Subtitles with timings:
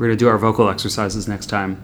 [0.00, 1.78] We're going to do our vocal exercises next time.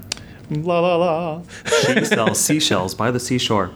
[0.49, 1.43] La la la.
[1.82, 3.73] She sells seashells by the seashore.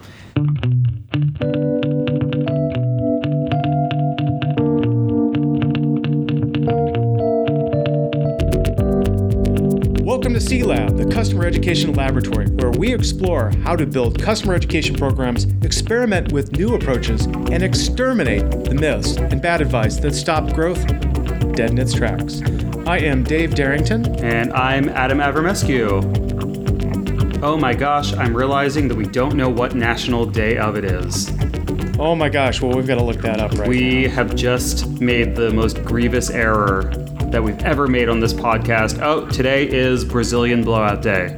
[10.03, 14.55] Welcome to C Lab, the customer education laboratory, where we explore how to build customer
[14.55, 20.51] education programs, experiment with new approaches, and exterminate the myths and bad advice that stop
[20.53, 20.83] growth
[21.55, 22.41] dead in its tracks.
[22.87, 24.21] I am Dave Derington.
[24.23, 26.29] And I'm Adam Avramescu.
[27.43, 31.29] Oh my gosh, I'm realizing that we don't know what national day of it is.
[31.99, 34.13] Oh my gosh, well, we've got to look that up right We now.
[34.15, 36.83] have just made the most grievous error
[37.25, 39.01] that we've ever made on this podcast.
[39.01, 41.37] Oh, today is Brazilian Blowout Day.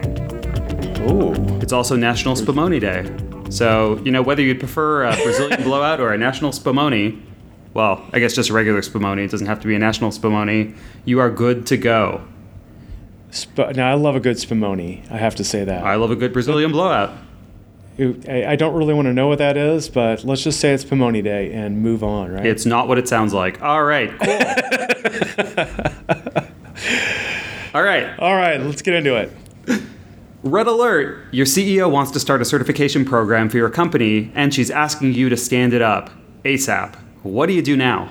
[1.09, 1.33] Ooh.
[1.61, 3.09] It's also National Spumoni Day.
[3.49, 7.21] So, you know, whether you'd prefer a Brazilian blowout or a National Spumoni,
[7.73, 10.75] well, I guess just a regular Spumoni, it doesn't have to be a National Spumoni,
[11.05, 12.23] you are good to go.
[13.33, 15.83] Sp- now, I love a good spumoni, I have to say that.
[15.83, 17.11] I love a good Brazilian blowout.
[17.97, 21.23] I, don't really want to know what that is, but let's just say it's Pomoni
[21.23, 22.45] Day and move on, right?
[22.45, 23.61] It's not what it sounds like.
[23.61, 24.33] All right, cool.
[27.75, 29.31] All right, All right, let's get into it.
[30.43, 31.25] red alert.
[31.31, 35.29] Your CEO wants to start a certification program for your company, and she's asking you
[35.29, 36.09] to stand it up
[36.45, 36.95] ASAP.
[37.23, 38.09] What do you do now?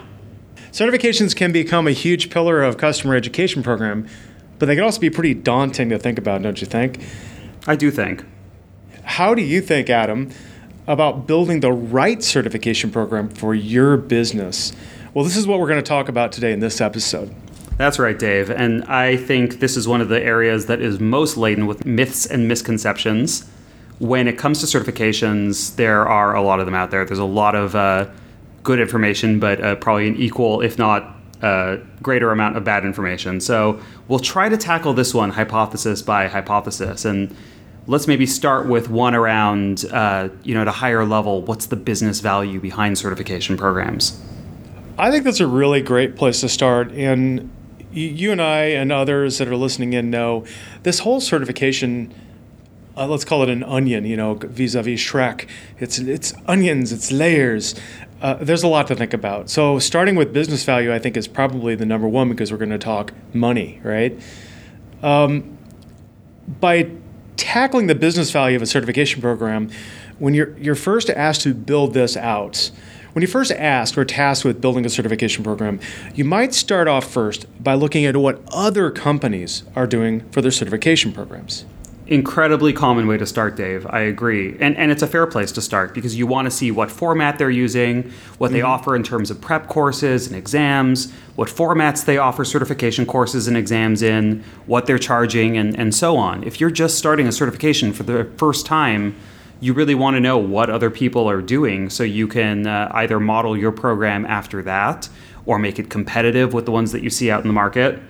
[0.70, 4.08] Certifications can become a huge pillar of customer education program,
[4.58, 7.04] but they can also be pretty daunting to think about, don't you think?
[7.66, 8.24] I do think.
[9.04, 10.30] How do you think, Adam,
[10.86, 14.72] about building the right certification program for your business?
[15.12, 17.34] Well, this is what we're going to talk about today in this episode.
[17.76, 18.50] That's right, Dave.
[18.50, 22.24] And I think this is one of the areas that is most laden with myths
[22.24, 23.46] and misconceptions.
[23.98, 27.04] When it comes to certifications, there are a lot of them out there.
[27.04, 28.06] There's a lot of uh,
[28.62, 33.40] good information, but uh, probably an equal, if not uh, greater amount of bad information.
[33.40, 37.04] So we'll try to tackle this one hypothesis by hypothesis.
[37.04, 37.34] And
[37.86, 41.76] let's maybe start with one around, uh, you know, at a higher level, what's the
[41.76, 44.20] business value behind certification programs?
[44.98, 46.92] I think that's a really great place to start.
[46.92, 47.50] And
[47.92, 50.44] you, and I and others that are listening in know
[50.82, 52.14] this whole certification.
[52.94, 55.48] Uh, let's call it an onion, you know, vis-a-vis Shrek.
[55.78, 57.74] It's it's onions, it's layers.
[58.22, 59.50] Uh, there's a lot to think about.
[59.50, 62.70] So starting with business value, I think is probably the number one because we're going
[62.70, 64.16] to talk money, right?
[65.02, 65.58] Um,
[66.60, 66.88] by
[67.36, 69.70] tackling the business value of a certification program,
[70.20, 72.70] when you're you're first asked to build this out,
[73.12, 75.80] when you first asked or tasked with building a certification program,
[76.14, 80.52] you might start off first by looking at what other companies are doing for their
[80.52, 81.64] certification programs.
[82.06, 83.86] Incredibly common way to start, Dave.
[83.88, 84.56] I agree.
[84.60, 87.38] And and it's a fair place to start because you want to see what format
[87.38, 92.18] they're using, what they offer in terms of prep courses and exams, what formats they
[92.18, 96.42] offer certification courses and exams in, what they're charging and and so on.
[96.44, 99.14] If you're just starting a certification for the first time,
[99.60, 103.20] you really want to know what other people are doing so you can uh, either
[103.20, 105.08] model your program after that
[105.46, 108.00] or make it competitive with the ones that you see out in the market.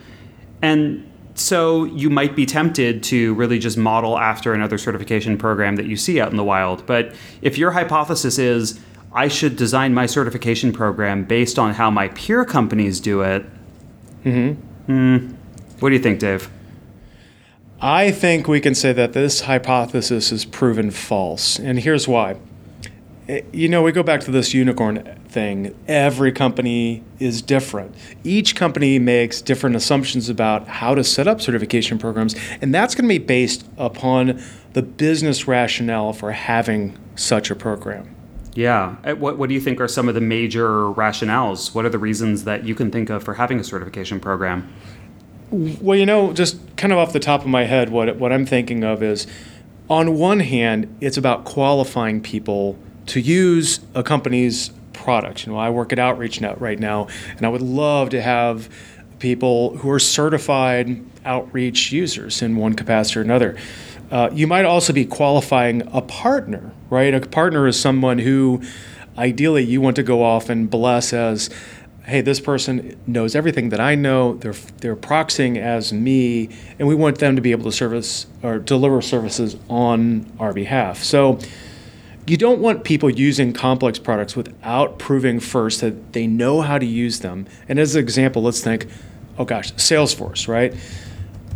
[0.62, 5.87] And so you might be tempted to really just model after another certification program that
[5.87, 6.84] you see out in the wild.
[6.87, 8.81] But if your hypothesis is,
[9.15, 13.44] I should design my certification program based on how my peer companies do it,
[14.25, 15.34] mm-hmm.
[15.81, 16.50] what do you think, Dave?
[17.81, 22.37] I think we can say that this hypothesis is proven false, and here's why.
[23.28, 25.75] Eh, You know, we go back to this unicorn thing.
[25.87, 27.94] Every company is different.
[28.25, 33.05] Each company makes different assumptions about how to set up certification programs, and that's going
[33.09, 34.41] to be based upon
[34.72, 38.09] the business rationale for having such a program.
[38.55, 38.97] Yeah.
[39.05, 41.75] Uh, What, what do you think are some of the major rationales?
[41.75, 44.69] What are the reasons that you can think of for having a certification program?
[45.50, 48.47] Well, you know, just kind of off the top of my head, what what I'm
[48.47, 49.27] thinking of is,
[49.88, 55.46] on one hand, it's about qualifying people to use a company's products.
[55.46, 58.68] You know, I work at Outreach Net right now, and I would love to have
[59.18, 63.56] people who are certified outreach users in one capacity or another.
[64.10, 67.14] Uh, you might also be qualifying a partner, right?
[67.14, 68.60] A partner is someone who,
[69.16, 71.48] ideally, you want to go off and bless as
[72.05, 74.34] hey, this person knows everything that I know.
[74.34, 76.48] They're they're proxying as me,
[76.78, 81.02] and we want them to be able to service or deliver services on our behalf.
[81.02, 81.38] So
[82.26, 86.86] you don't want people using complex products without proving first that they know how to
[86.86, 87.46] use them.
[87.69, 88.86] And as an example, let's think,
[89.38, 90.74] oh gosh, Salesforce, right?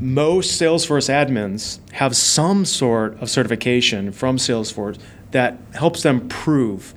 [0.00, 4.98] Most Salesforce admins have some sort of certification from Salesforce
[5.30, 6.94] that helps them prove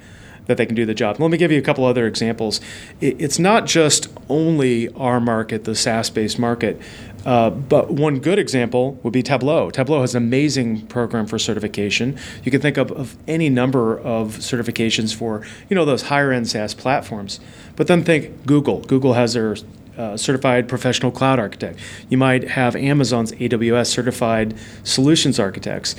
[0.48, 1.20] that they can do the job.
[1.20, 2.60] Let me give you a couple other examples.
[3.00, 6.82] It's not just only our market, the SaaS based market.
[7.26, 9.70] Uh, but one good example would be Tableau.
[9.70, 12.18] Tableau has an amazing program for certification.
[12.44, 16.50] You can think of, of any number of certifications for you know those higher end
[16.50, 17.40] SaaS platforms.
[17.76, 18.82] But then think Google.
[18.82, 19.56] Google has their
[19.98, 21.80] uh, certified professional cloud architect.
[22.08, 25.96] You might have Amazon's AWS certified solutions architects.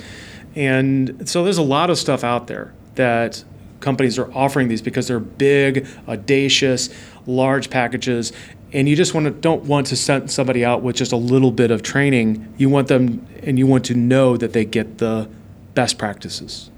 [0.55, 3.43] And so there's a lot of stuff out there that
[3.79, 6.89] companies are offering these because they're big, audacious,
[7.25, 8.33] large packages,
[8.73, 11.51] and you just want to don't want to send somebody out with just a little
[11.51, 12.53] bit of training.
[12.57, 15.29] You want them and you want to know that they get the
[15.73, 16.69] best practices.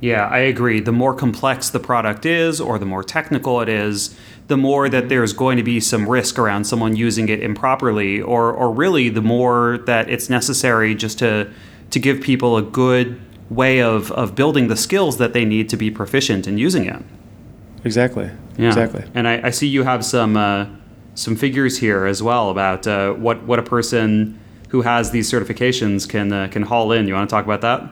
[0.00, 0.80] Yeah, I agree.
[0.80, 4.18] The more complex the product is or the more technical it is,
[4.48, 8.52] the more that there's going to be some risk around someone using it improperly or
[8.52, 11.50] or really the more that it's necessary just to
[11.90, 13.20] to give people a good
[13.50, 17.00] way of, of building the skills that they need to be proficient in using it.
[17.84, 18.30] Exactly.
[18.58, 18.68] Yeah.
[18.68, 19.04] Exactly.
[19.14, 20.66] And I, I see you have some uh,
[21.14, 26.08] some figures here as well about uh, what what a person who has these certifications
[26.08, 27.06] can uh, can haul in.
[27.06, 27.90] You want to talk about that?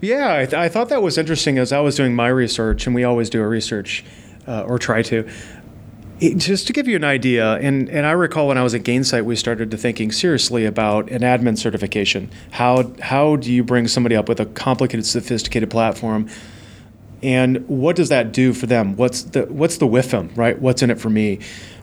[0.00, 2.94] Yeah, I, th- I, thought that was interesting as I was doing my research, and
[2.94, 4.04] we always do a research
[4.46, 5.28] uh, or try to.
[6.20, 8.82] It, just to give you an idea, and, and I recall when I was at
[8.82, 12.30] Gainsight, we started to thinking seriously about an admin certification.
[12.52, 16.28] How how do you bring somebody up with a complicated, sophisticated platform,
[17.22, 18.96] and what does that do for them?
[18.96, 20.60] What's the what's the with them, right?
[20.60, 21.40] What's in it for me?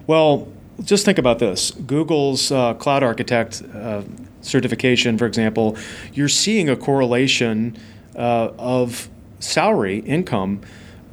[0.07, 0.47] Well,
[0.83, 4.03] just think about this Google's uh, cloud architect uh,
[4.41, 5.77] certification, for example,
[6.13, 7.77] you're seeing a correlation
[8.15, 10.61] uh, of salary income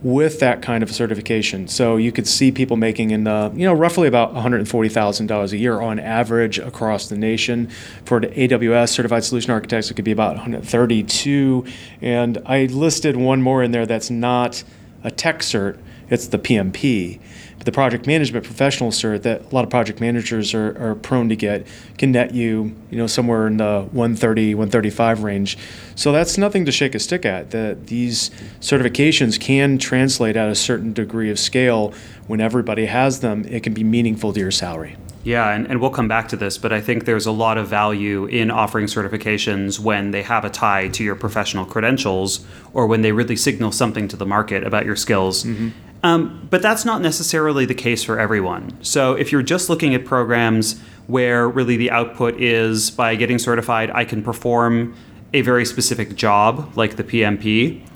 [0.02, 1.68] with that kind of certification.
[1.68, 5.80] So you could see people making in the, you know, roughly about $140,000 a year
[5.80, 7.68] on average across the nation.
[8.04, 11.64] For the AWS certified solution architects, it could be about 132.
[12.00, 14.64] And I listed one more in there that's not
[15.04, 15.78] a tech cert,
[16.10, 17.20] it's the PMP
[17.64, 21.36] the project management professional cert that a lot of project managers are, are prone to
[21.36, 21.66] get
[21.98, 25.58] can net you, you know, somewhere in the 130, 135 range.
[25.94, 27.50] So that's nothing to shake a stick at.
[27.50, 28.30] That these
[28.60, 31.92] certifications can translate at a certain degree of scale.
[32.26, 34.96] When everybody has them, it can be meaningful to your salary.
[35.24, 37.68] Yeah, and, and we'll come back to this, but I think there's a lot of
[37.68, 43.02] value in offering certifications when they have a tie to your professional credentials or when
[43.02, 45.44] they really signal something to the market about your skills.
[45.44, 45.68] Mm-hmm.
[46.04, 48.76] Um, but that's not necessarily the case for everyone.
[48.82, 53.90] So if you're just looking at programs where really the output is by getting certified,
[53.92, 54.96] I can perform
[55.32, 57.86] a very specific job like the PMP,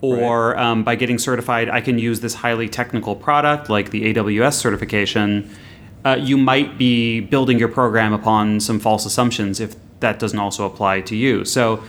[0.00, 0.58] or right.
[0.58, 5.48] um, by getting certified, I can use this highly technical product like the AWS certification.
[6.04, 10.66] Uh, you might be building your program upon some false assumptions if that doesn't also
[10.66, 11.44] apply to you.
[11.44, 11.82] So,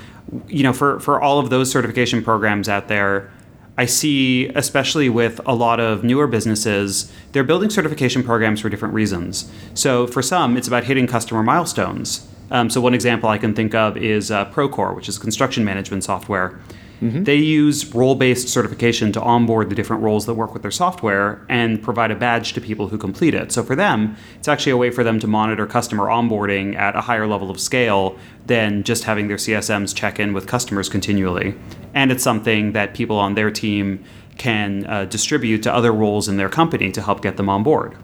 [0.48, 3.32] you know, for, for all of those certification programs out there,
[3.76, 8.94] I see, especially with a lot of newer businesses, they're building certification programs for different
[8.94, 9.52] reasons.
[9.74, 12.28] So for some, it's about hitting customer milestones.
[12.52, 16.04] Um, so one example I can think of is uh, Procore, which is construction management
[16.04, 16.60] software.
[17.04, 17.24] Mm-hmm.
[17.26, 21.46] They use role based certification to onboard the different roles that work with their software
[21.50, 23.52] and provide a badge to people who complete it.
[23.52, 27.02] So for them, it's actually a way for them to monitor customer onboarding at a
[27.02, 31.56] higher level of scale than just having their CSMs check in with customers continually.
[31.94, 34.06] And it's something that people on their team
[34.38, 37.98] can uh, distribute to other roles in their company to help get them on board.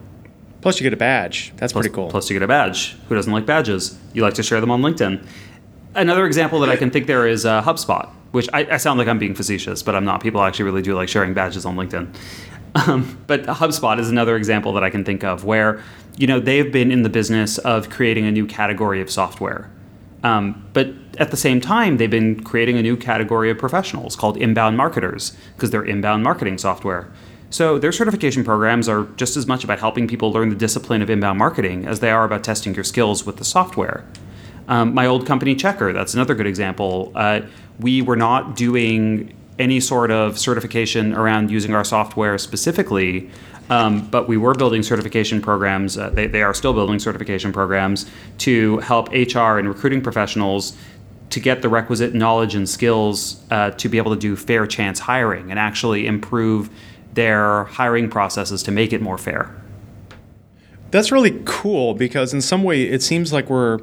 [0.60, 1.54] Plus, you get a badge.
[1.56, 2.10] That's plus, pretty cool.
[2.10, 2.96] Plus, you get a badge.
[3.08, 3.98] Who doesn't like badges?
[4.12, 5.24] You like to share them on LinkedIn.
[5.94, 9.08] Another example that I can think there is uh, HubSpot which I, I, sound like
[9.08, 10.22] I'm being facetious, but I'm not.
[10.22, 12.14] People actually really do like sharing badges on LinkedIn.
[12.72, 15.82] Um, but HubSpot is another example that I can think of where,
[16.16, 19.68] you know, they've been in the business of creating a new category of software.
[20.22, 24.36] Um, but at the same time, they've been creating a new category of professionals called
[24.36, 27.10] inbound marketers because they're inbound marketing software.
[27.50, 31.10] So their certification programs are just as much about helping people learn the discipline of
[31.10, 34.06] inbound marketing as they are about testing your skills with the software.
[34.68, 37.10] Um, my old company, Checkr, that's another good example.
[37.16, 37.40] Uh,
[37.80, 43.30] we were not doing any sort of certification around using our software specifically,
[43.68, 45.98] um, but we were building certification programs.
[45.98, 48.06] Uh, they, they are still building certification programs
[48.38, 50.76] to help HR and recruiting professionals
[51.30, 54.98] to get the requisite knowledge and skills uh, to be able to do fair chance
[54.98, 56.68] hiring and actually improve
[57.14, 59.54] their hiring processes to make it more fair.
[60.90, 63.78] That's really cool because in some way it seems like we're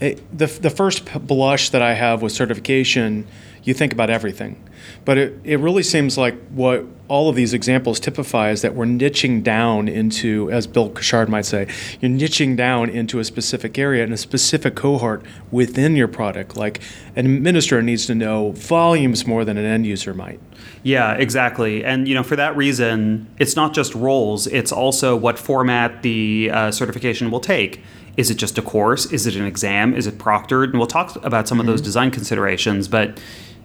[0.00, 3.26] it, the, the first blush that I have with certification,
[3.64, 4.62] you think about everything.
[5.04, 8.84] But it, it really seems like what all of these examples typify is that we're
[8.84, 11.66] niching down into, as Bill Cushard might say,
[12.00, 16.56] you're niching down into a specific area and a specific cohort within your product.
[16.56, 16.80] Like
[17.16, 20.40] an administrator needs to know volumes more than an end user might.
[20.82, 21.84] Yeah, exactly.
[21.84, 26.50] And you know, for that reason, it's not just roles; it's also what format the
[26.52, 27.82] uh, certification will take
[28.18, 29.06] Is it just a course?
[29.12, 29.94] Is it an exam?
[29.94, 30.70] Is it proctored?
[30.70, 31.84] And we'll talk about some of those mm-hmm.
[31.84, 33.20] design considerations, but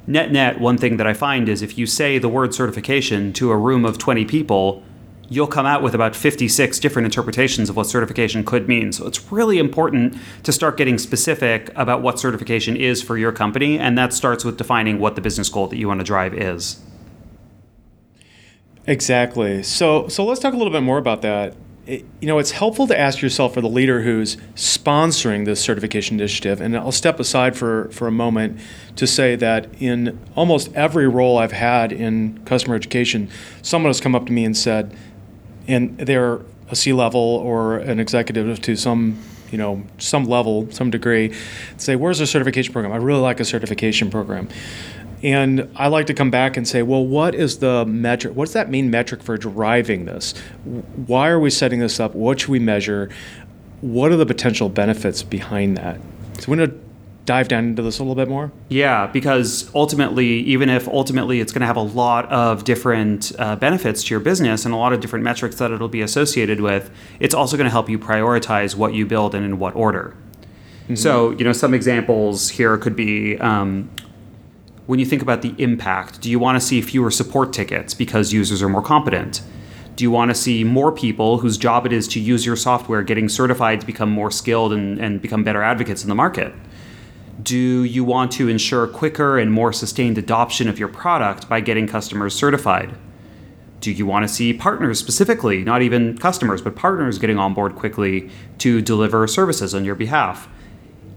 [0.06, 3.50] net net, one thing that I find is if you say the word certification to
[3.50, 4.84] a room of 20 people,
[5.28, 8.92] you'll come out with about 56 different interpretations of what certification could mean.
[8.92, 13.80] So it's really important to start getting specific about what certification is for your company,
[13.80, 16.80] and that starts with defining what the business goal that you want to drive is.
[18.86, 19.64] Exactly.
[19.64, 21.56] So so let's talk a little bit more about that.
[21.86, 26.62] You know, it's helpful to ask yourself for the leader who's sponsoring this certification initiative,
[26.62, 28.58] and I'll step aside for, for a moment
[28.96, 33.30] to say that in almost every role I've had in customer education,
[33.62, 34.96] someone has come up to me and said,
[35.68, 39.20] and they're a C level or an executive to some
[39.52, 41.32] you know some level, some degree,
[41.78, 42.92] say, "Where's a certification program?
[42.92, 44.50] I really like a certification program."
[45.24, 48.36] And I like to come back and say, well, what is the metric?
[48.36, 50.34] What does that mean metric for driving this?
[51.08, 52.14] Why are we setting this up?
[52.14, 53.10] What should we measure?
[53.80, 56.00] What are the potential benefits behind that?
[56.40, 56.80] So we're going to
[57.26, 58.52] dive down into this a little bit more?
[58.68, 63.56] Yeah, because ultimately, even if ultimately it's going to have a lot of different uh,
[63.56, 66.92] benefits to your business and a lot of different metrics that it'll be associated with,
[67.22, 70.16] it's also going to help you prioritize what you build and in what order.
[70.84, 70.96] Mm-hmm.
[70.96, 73.90] So, you know, some examples here could be um,
[74.86, 78.34] when you think about the impact, do you want to see fewer support tickets because
[78.34, 79.42] users are more competent?
[79.96, 83.04] Do you want to see more people whose job it is to use your software
[83.04, 86.54] getting certified to become more skilled and, and become better advocates in the market?
[87.42, 91.88] Do you want to ensure quicker and more sustained adoption of your product by getting
[91.88, 92.94] customers certified?
[93.80, 97.76] Do you want to see partners specifically, not even customers, but partners getting on board
[97.76, 100.48] quickly to deliver services on your behalf?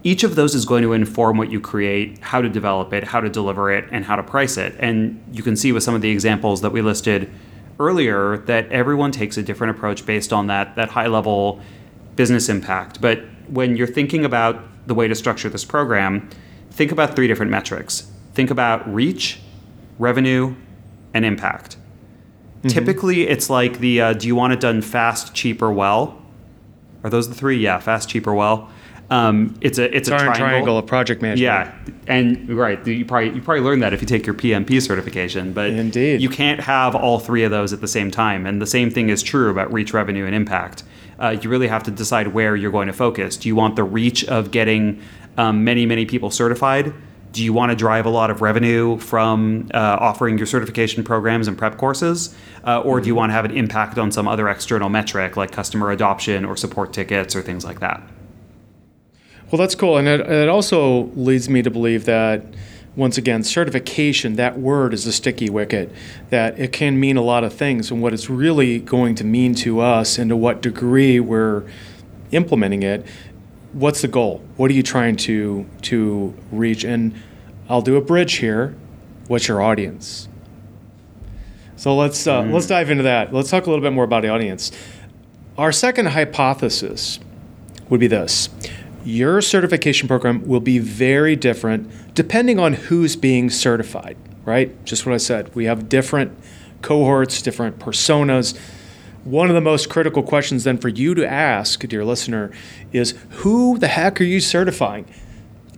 [0.07, 3.19] Each of those is going to inform what you create, how to develop it, how
[3.19, 4.73] to deliver it, and how to price it.
[4.79, 7.29] And you can see with some of the examples that we listed
[7.77, 11.59] earlier that everyone takes a different approach based on that, that high level
[12.15, 13.01] business impact.
[13.01, 16.29] But when you're thinking about the way to structure this program,
[16.71, 18.09] think about three different metrics.
[18.33, 19.41] Think about reach,
[19.99, 20.55] revenue,
[21.13, 21.75] and impact.
[21.75, 22.69] Mm-hmm.
[22.69, 26.17] Typically, it's like the uh, do you want it done fast, cheap, or well?
[27.03, 27.57] Are those the three?
[27.57, 28.69] Yeah, fast, cheap, or well.
[29.09, 30.35] Um, it's a it's, it's a triangle.
[30.35, 31.41] triangle of project management.
[31.41, 31.73] Yeah,
[32.07, 35.53] and right, you probably you probably learned that if you take your PMP certification.
[35.53, 38.45] But indeed, you can't have all three of those at the same time.
[38.45, 40.83] And the same thing is true about reach, revenue, and impact.
[41.19, 43.37] Uh, you really have to decide where you're going to focus.
[43.37, 45.01] Do you want the reach of getting
[45.37, 46.93] um, many many people certified?
[47.31, 51.47] Do you want to drive a lot of revenue from uh, offering your certification programs
[51.47, 52.35] and prep courses?
[52.65, 55.51] Uh, or do you want to have an impact on some other external metric like
[55.51, 58.01] customer adoption or support tickets or things like that?
[59.51, 59.97] Well, that's cool.
[59.97, 62.43] And it, it also leads me to believe that
[62.97, 65.91] once again, certification, that word is a sticky wicket,
[66.31, 67.91] that it can mean a lot of things.
[67.91, 71.63] And what it's really going to mean to us and to what degree we're
[72.31, 73.05] implementing it,
[73.71, 74.43] what's the goal?
[74.57, 76.83] What are you trying to, to reach?
[76.83, 77.13] And
[77.69, 78.75] I'll do a bridge here.
[79.27, 80.27] What's your audience?
[81.75, 82.51] So let's, uh, mm.
[82.51, 83.31] let's dive into that.
[83.31, 84.71] Let's talk a little bit more about the audience.
[85.55, 87.19] Our second hypothesis
[87.89, 88.49] would be this
[89.03, 94.83] your certification program will be very different depending on who's being certified, right?
[94.85, 95.53] Just what I said.
[95.55, 96.37] We have different
[96.81, 98.57] cohorts, different personas.
[99.23, 102.51] One of the most critical questions then for you to ask, dear listener,
[102.91, 105.05] is who the heck are you certifying?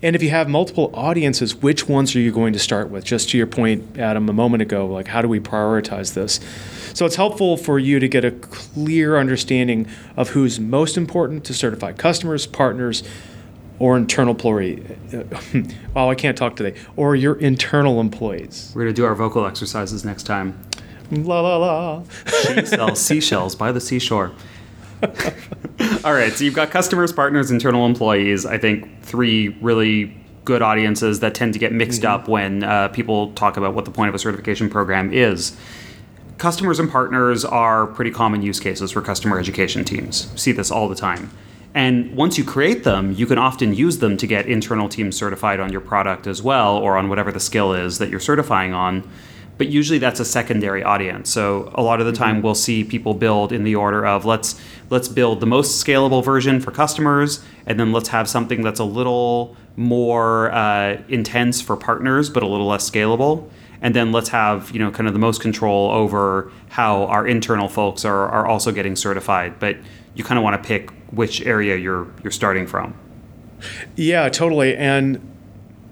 [0.01, 3.03] And if you have multiple audiences, which ones are you going to start with?
[3.03, 6.39] Just to your point, Adam, a moment ago, like how do we prioritize this?
[6.93, 11.53] So it's helpful for you to get a clear understanding of who's most important to
[11.53, 13.03] certify customers, partners,
[13.77, 14.83] or internal employee.
[15.93, 16.79] wow, I can't talk today.
[16.95, 18.71] Or your internal employees.
[18.75, 20.59] We're going to do our vocal exercises next time.
[21.11, 22.03] La la la.
[22.25, 24.31] she sells seashells by the seashore.
[26.03, 28.45] All right, so you've got customers, partners, internal employees.
[28.45, 30.15] I think three really
[30.45, 32.21] good audiences that tend to get mixed mm-hmm.
[32.21, 35.57] up when uh, people talk about what the point of a certification program is
[36.39, 40.31] customers and partners are pretty common use cases for customer education teams.
[40.41, 41.29] see this all the time.
[41.75, 45.59] And once you create them, you can often use them to get internal teams certified
[45.59, 49.07] on your product as well, or on whatever the skill is that you're certifying on.
[49.59, 51.29] But usually that's a secondary audience.
[51.29, 52.45] So a lot of the time mm-hmm.
[52.45, 56.59] we'll see people build in the order of let's let's build the most scalable version
[56.59, 62.31] for customers, and then let's have something that's a little more uh, intense for partners,
[62.31, 63.47] but a little less scalable
[63.81, 67.67] and then let's have you know kind of the most control over how our internal
[67.67, 69.77] folks are, are also getting certified but
[70.15, 72.93] you kind of want to pick which area you're you're starting from
[73.95, 75.21] yeah totally and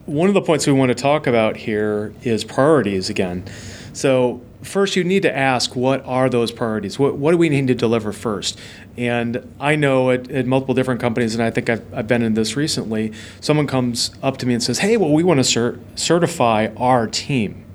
[0.08, 3.44] one of the points we want to talk about here is priorities again.
[3.92, 6.98] So first you need to ask what are those priorities?
[6.98, 8.58] What, what do we need to deliver first?
[8.96, 12.34] And i know at, at multiple different companies and i think I've, I've, been in
[12.34, 15.80] this recently someone comes up to me and says hey well we want to cert-
[15.96, 17.66] certify our team.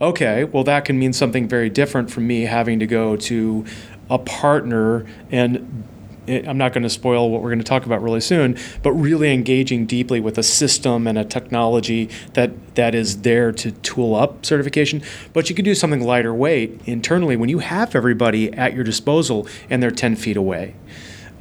[0.00, 3.64] Okay well that can mean something very different from me having to go to
[4.10, 5.84] a partner and
[6.28, 9.32] I'm not going to spoil what we're going to talk about really soon, but really
[9.32, 14.44] engaging deeply with a system and a technology that that is there to tool up
[14.44, 15.02] certification.
[15.32, 19.46] But you can do something lighter weight internally when you have everybody at your disposal
[19.70, 20.74] and they're 10 feet away.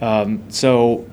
[0.02, 1.08] Um, so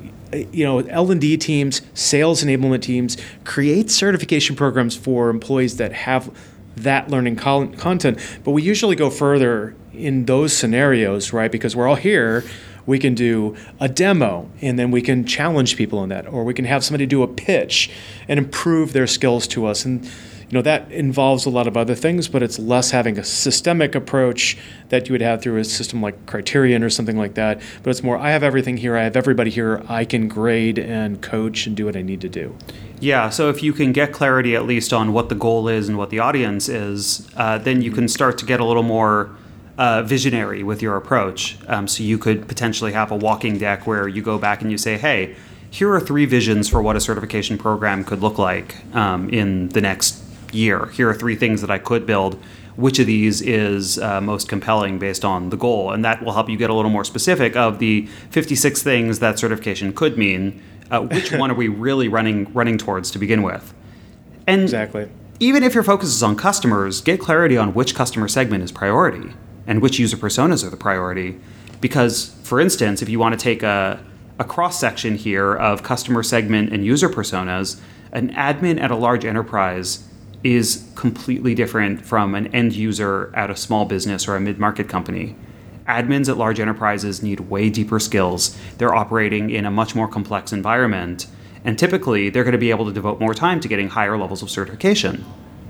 [0.50, 6.34] you know l&d teams sales enablement teams create certification programs for employees that have
[6.74, 11.96] that learning content but we usually go further in those scenarios right because we're all
[11.96, 12.44] here
[12.86, 16.54] we can do a demo and then we can challenge people in that or we
[16.54, 17.90] can have somebody do a pitch
[18.28, 19.84] and improve their skills to us.
[19.84, 20.04] And
[20.52, 23.94] you know that involves a lot of other things but it's less having a systemic
[23.94, 24.58] approach
[24.90, 28.02] that you would have through a system like Kryterion or something like that but it's
[28.02, 31.74] more i have everything here i have everybody here i can grade and coach and
[31.74, 32.54] do what i need to do.
[33.00, 35.96] Yeah so if you can get clarity at least on what the goal is and
[35.96, 39.30] what the audience is uh, then you can start to get a little more
[39.78, 41.58] uh, visionary with your approach.
[41.66, 44.78] Um, so you could potentially have a walking deck where you go back and you
[44.78, 45.34] say, hey,
[45.70, 49.80] here are three visions for what a certification program could look like um, in the
[49.80, 50.86] next year.
[50.86, 52.38] Here are three things that I could build.
[52.76, 55.92] Which of these is uh, most compelling based on the goal?
[55.92, 59.38] And that will help you get a little more specific of the 56 things that
[59.38, 60.62] certification could mean.
[60.90, 63.74] Uh, which one are we really running running towards to begin with?
[64.46, 65.08] And exactly.
[65.40, 69.32] Even if your focus is on customers, get clarity on which customer segment is priority
[69.66, 71.38] and which user personas are the priority.
[71.80, 74.04] Because, for instance, if you want to take a,
[74.38, 77.80] a cross section here of customer segment and user personas,
[78.12, 80.06] an admin at a large enterprise
[80.44, 84.88] is completely different from an end user at a small business or a mid market
[84.88, 85.36] company.
[85.86, 88.56] Admins at large enterprises need way deeper skills.
[88.78, 91.26] They're operating in a much more complex environment,
[91.64, 94.42] and typically they're going to be able to devote more time to getting higher levels
[94.42, 95.24] of certification.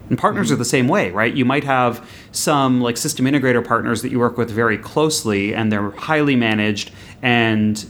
[0.08, 0.54] And partners mm-hmm.
[0.54, 1.32] are the same way, right?
[1.32, 5.72] You might have some like system integrator partners that you work with very closely and
[5.72, 6.90] they're highly managed
[7.22, 7.84] and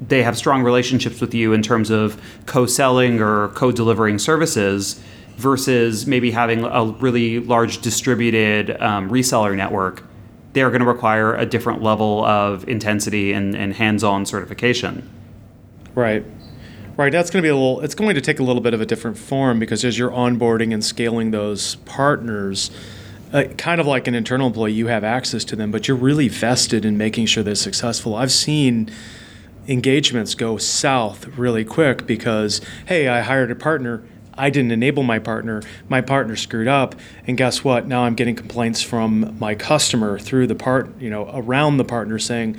[0.00, 5.02] they have strong relationships with you in terms of co-selling or co-delivering services
[5.36, 10.04] versus maybe having a really large distributed um, reseller network
[10.52, 15.08] they're going to require a different level of intensity and, and hands-on certification
[15.94, 16.24] right
[17.00, 17.80] Right, that's going to be a little.
[17.80, 20.74] It's going to take a little bit of a different form because as you're onboarding
[20.74, 22.70] and scaling those partners,
[23.32, 26.28] uh, kind of like an internal employee, you have access to them, but you're really
[26.28, 28.16] vested in making sure they're successful.
[28.16, 28.90] I've seen
[29.66, 34.02] engagements go south really quick because hey, I hired a partner.
[34.34, 35.62] I didn't enable my partner.
[35.88, 36.94] My partner screwed up,
[37.26, 37.88] and guess what?
[37.88, 42.18] Now I'm getting complaints from my customer through the part, you know, around the partner
[42.18, 42.58] saying,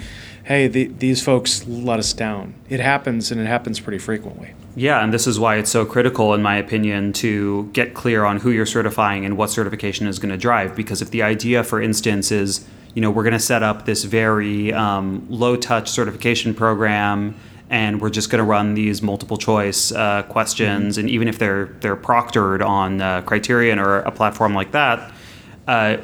[0.52, 2.54] hey, the, these folks let us down.
[2.70, 4.54] It happens, and it happens pretty frequently.
[4.76, 8.38] Yeah, and this is why it's so critical, in my opinion, to get clear on
[8.38, 10.76] who you're certifying and what certification is going to drive.
[10.76, 14.04] Because if the idea, for instance, is you know we're going to set up this
[14.04, 17.34] very um, low touch certification program
[17.70, 21.08] and we're just going to run these multiple choice uh, questions mm-hmm.
[21.08, 25.14] and even if they're they're proctored on uh, Kryterion or a platform like that
[25.70, 25.98] uh,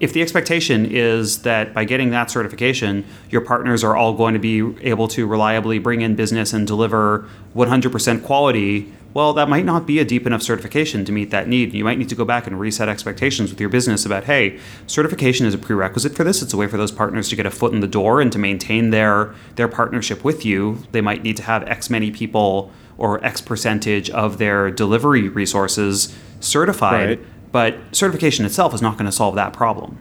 [0.00, 4.40] if the expectation is that by getting that certification, your partners are all going to
[4.40, 9.86] be able to reliably bring in business and deliver 100% quality, well, that might not
[9.86, 11.74] be a deep enough certification to meet that need.
[11.74, 15.46] You might need to go back and reset expectations with your business about, hey, certification
[15.46, 16.42] is a prerequisite for this.
[16.42, 18.38] It's a way for those partners to get a foot in the door and to
[18.38, 20.84] maintain their their partnership with you.
[20.92, 26.14] They might need to have X many people or X percentage of their delivery resources
[26.40, 27.18] certified.
[27.18, 29.98] Right but certification itself is not going to solve that problem.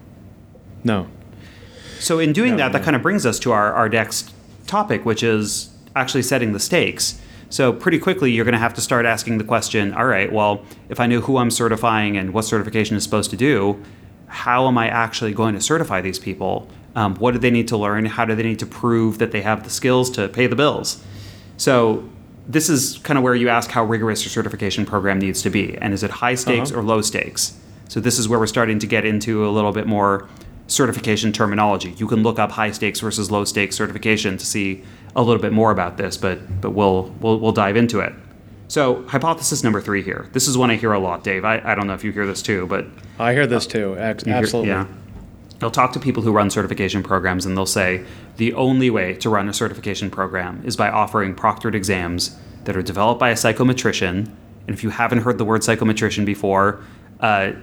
[0.83, 1.07] No.
[1.99, 2.77] So in doing no, that, no.
[2.77, 4.33] that kind of brings us to our, our next
[4.67, 7.19] topic, which is actually setting the stakes.
[7.49, 10.63] So pretty quickly, you're going to have to start asking the question: All right, well,
[10.89, 13.81] if I know who I'm certifying and what certification is supposed to do,
[14.27, 16.67] how am I actually going to certify these people?
[16.95, 18.05] Um, what do they need to learn?
[18.05, 21.01] How do they need to prove that they have the skills to pay the bills?
[21.55, 22.09] So
[22.47, 25.77] this is kind of where you ask how rigorous your certification program needs to be,
[25.77, 26.79] and is it high stakes uh-huh.
[26.79, 27.59] or low stakes?
[27.89, 30.27] So this is where we're starting to get into a little bit more
[30.67, 31.91] certification terminology.
[31.97, 34.83] You can look up high stakes versus low stakes certification to see
[35.15, 38.13] a little bit more about this, but but we'll we'll, we'll dive into it.
[38.69, 40.27] So hypothesis number three here.
[40.33, 41.45] This is one I hear a lot, Dave.
[41.45, 42.85] I, I don't know if you hear this too, but
[43.17, 43.95] I hear this too.
[43.97, 44.65] Absolutely.
[44.65, 44.87] Hear, yeah.
[45.61, 48.05] I'll talk to people who run certification programs and they'll say
[48.37, 52.83] the only way to run a certification program is by offering proctored exams that are
[52.83, 54.29] developed by a psychometrician.
[54.67, 56.83] And if you haven't heard the word psychometrician before,
[57.21, 57.53] uh,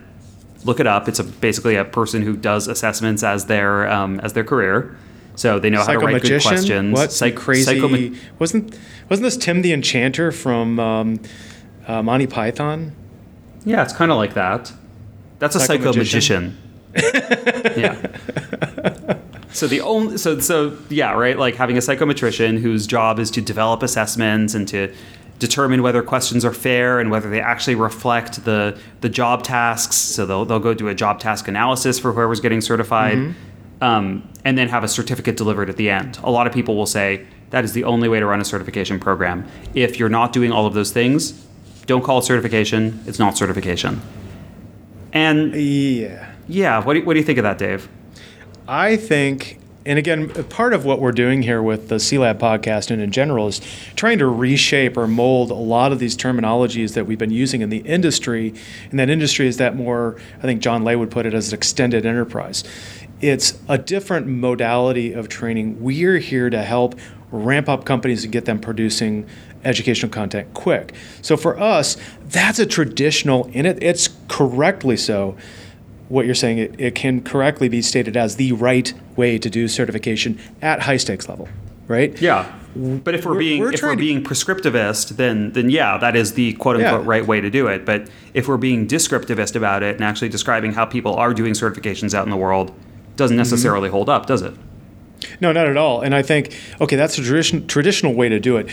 [0.64, 1.08] look it up.
[1.08, 4.96] It's a, basically a person who does assessments as their um, as their career.
[5.36, 6.94] So they know how to write good questions.
[6.94, 7.80] What Psych- crazy?
[7.80, 8.76] psychoma- wasn't
[9.08, 11.20] wasn't this Tim the Enchanter from um,
[11.86, 12.94] uh, Monty Python?
[13.64, 14.72] yeah, it's kind of like that.
[15.38, 16.54] That's a Psychomagician?
[17.76, 19.18] yeah.
[19.52, 23.40] So the only so so yeah right like having a psychometrician whose job is to
[23.40, 24.92] develop assessments and to
[25.38, 29.96] determine whether questions are fair and whether they actually reflect the the job tasks.
[29.96, 33.34] So they'll they'll go do a job task analysis for whoever's getting certified,
[33.80, 36.18] um, and then have a certificate delivered at the end.
[36.22, 38.98] A lot of people will say that is the only way to run a certification
[38.98, 39.46] program.
[39.74, 41.32] If you're not doing all of those things,
[41.86, 43.00] don't call it certification.
[43.06, 44.00] It's not certification.
[45.12, 46.33] And Yeah.
[46.46, 47.88] Yeah, what do you, what do you think of that, Dave?
[48.68, 52.90] I think, and again, part of what we're doing here with the C Lab podcast
[52.90, 53.60] and in general is
[53.96, 57.70] trying to reshape or mold a lot of these terminologies that we've been using in
[57.70, 58.54] the industry.
[58.90, 61.58] And that industry is that more, I think John Leh would put it as an
[61.58, 62.64] extended enterprise.
[63.20, 65.82] It's a different modality of training.
[65.82, 66.94] We're here to help
[67.30, 69.26] ramp up companies and get them producing
[69.64, 70.94] educational content quick.
[71.22, 75.36] So for us, that's a traditional, and it, it's correctly so
[76.14, 79.66] what you're saying, it, it can correctly be stated as the right way to do
[79.68, 81.48] certification at high stakes level,
[81.88, 82.18] right?
[82.20, 82.52] Yeah.
[82.76, 85.98] But if we're, We're- being we're if we're trying to- being prescriptivist, then then yeah,
[85.98, 87.08] that is the quote unquote Yeah.
[87.08, 87.84] right way to do it.
[87.84, 92.14] But if we're being descriptivist about it and actually describing how people are doing certifications
[92.14, 93.16] out in the world, Mm-hmm.
[93.16, 94.54] doesn't necessarily hold up, does it?
[95.40, 96.00] No, not at all.
[96.00, 98.66] And I think, okay, that's a tradition, traditional way to do it.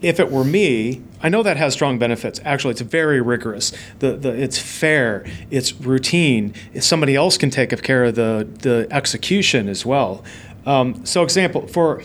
[0.00, 2.40] If it were me, I know that has strong benefits.
[2.44, 3.72] Actually, it's very rigorous.
[3.98, 5.24] The, the, it's fair.
[5.50, 6.54] It's routine.
[6.80, 10.24] Somebody else can take care of the, the execution as well.
[10.66, 12.02] Um, so, example for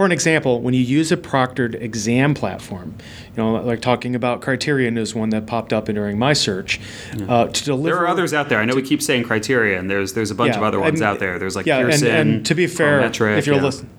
[0.00, 2.94] for an example, when you use a proctored exam platform,
[3.26, 6.80] you know, like talking about Kryterion is one that popped up during my search.
[7.28, 8.60] Uh, to deliver, There are others out there.
[8.60, 9.88] I know we keep saying Kryterion.
[9.88, 11.38] There's there's a bunch of other ones and- out there.
[11.38, 12.08] There's like yeah, Pearson.
[12.08, 13.62] and, and to be fair, Prometric, if you're yeah.
[13.62, 13.90] listening,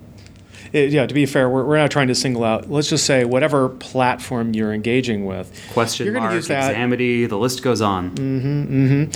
[0.72, 2.70] yeah, to be fair, we're, we're not trying to single out.
[2.70, 6.74] Let's just say whatever platform you're engaging with, question you're mark, use that.
[6.74, 9.10] Examity, the list goes on.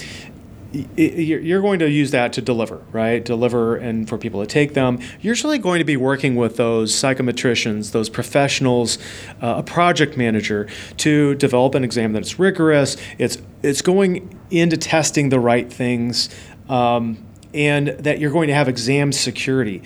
[0.72, 3.24] y- you're you're going to use that to deliver, right?
[3.24, 4.98] Deliver and for people to take them.
[5.20, 8.98] You're usually going to be working with those psychometricians, those professionals,
[9.42, 12.96] uh, a project manager to develop an exam that's rigorous.
[13.18, 16.28] It's it's going into testing the right things,
[16.68, 17.18] um,
[17.54, 19.82] and that you're going to have exam security.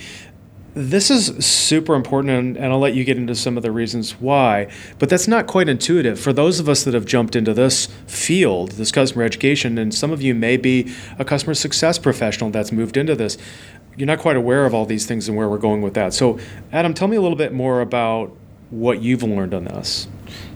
[0.75, 4.69] This is super important, and, I'll let you get into some of the reasons why,
[5.01, 6.21] but that's not quite intuitive.
[6.21, 10.13] For those of us that have jumped into this field, this customer education, and some
[10.13, 13.37] of you may be a customer success professional that's moved into this,
[13.97, 16.15] you're not quite aware of all these things and where we're going with that.
[16.15, 16.39] So,
[16.73, 18.37] Adam, tell me a little bit more about
[18.71, 20.07] what you've learned on this.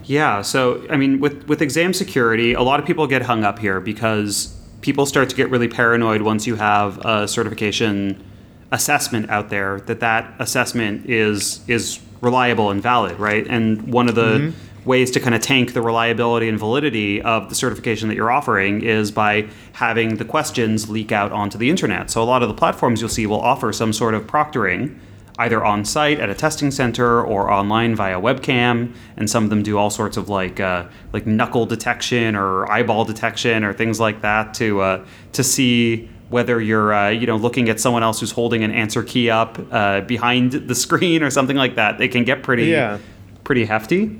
[0.05, 3.59] Yeah, so I mean, with with exam security, a lot of people get hung up
[3.59, 8.23] here because people start to get really paranoid once you have a certification
[8.71, 13.45] assessment out there that that assessment is is reliable and valid, right?
[13.47, 14.53] And one of the
[14.85, 18.81] ways to kind of tank the reliability and validity of the certification that you're offering
[18.81, 22.09] is by having the questions leak out onto the internet.
[22.11, 24.97] So a lot of the platforms you'll see will offer some sort of proctoring
[25.37, 29.63] either on site at a testing center or online via webcam, and some of them
[29.63, 34.21] do all sorts of like uh, like knuckle detection or eyeball detection or things like
[34.21, 38.31] that to uh, to see whether you're uh, you know looking at someone else who's
[38.31, 41.97] holding an answer key up uh, behind the screen or something like that.
[41.97, 42.97] They can get pretty Yeah.
[43.43, 44.19] pretty hefty.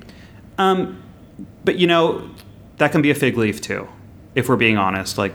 [0.57, 1.01] Um,
[1.63, 2.29] but you know
[2.77, 3.87] that can be a fig leaf too,
[4.35, 5.17] if we're being honest.
[5.17, 5.33] Like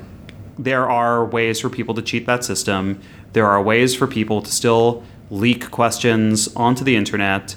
[0.59, 3.01] there are ways for people to cheat that system.
[3.33, 7.57] There are ways for people to still leak questions onto the internet.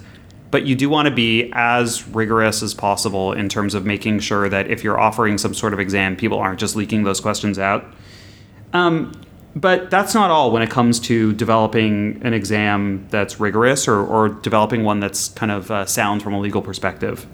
[0.52, 4.47] But you do want to be as rigorous as possible in terms of making sure
[4.49, 7.84] that if you're offering some sort of exam, people aren't just leaking those questions out.
[8.74, 9.12] Um,
[9.56, 14.30] but that's not all when it comes to developing an exam that's rigorous or, or
[14.30, 17.28] developing one that's kind of uh, sound from a legal perspective.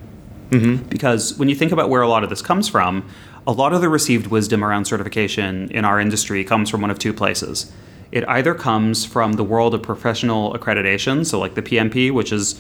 [0.90, 3.08] Because when you think about where a lot of this comes from,
[3.48, 7.00] a lot of the received wisdom around certification in our industry comes from one of
[7.00, 7.72] two places.
[8.12, 12.60] It either comes from the world of professional accreditation, so like the PMP, which is,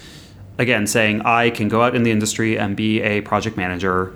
[0.57, 4.13] again, saying I can go out in the industry and be a project manager,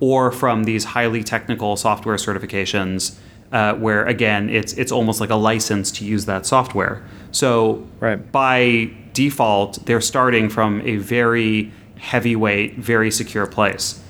[0.00, 3.16] or from these highly technical software certifications,
[3.52, 7.02] uh, where again, it's, it's almost like a license to use that software.
[7.30, 8.32] So Right.
[8.32, 14.00] by default, they're starting from a very heavyweight, very secure place.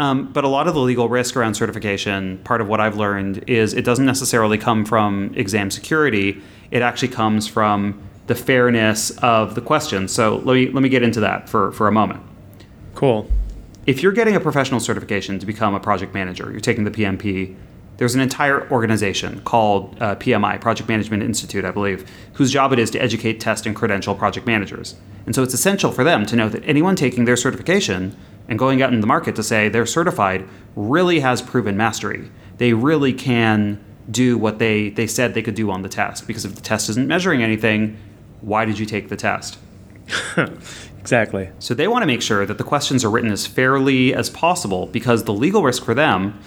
[0.00, 3.44] Um, but a lot of the legal risk around certification, part of what I've learned
[3.48, 6.40] is it doesn't necessarily come from exam security.
[6.70, 10.06] It actually comes from the fairness of the question.
[10.06, 12.20] So let me let me get into that for, for a moment.
[12.94, 13.28] Cool.
[13.86, 17.56] If you're getting a professional certification to become a project manager, you're taking the PMP,
[17.98, 22.78] there's an entire organization called uh, PMI, Project Management Institute, I believe, whose job it
[22.78, 24.94] is to educate, test, and credential project managers.
[25.26, 28.16] And so it's essential for them to know that anyone taking their certification
[28.48, 32.30] and going out in the market to say they're certified really has proven mastery.
[32.56, 36.26] They really can do what they, they said they could do on the test.
[36.28, 37.98] Because if the test isn't measuring anything,
[38.40, 39.58] why did you take the test?
[41.00, 41.50] exactly.
[41.58, 44.86] So they want to make sure that the questions are written as fairly as possible
[44.86, 46.38] because the legal risk for them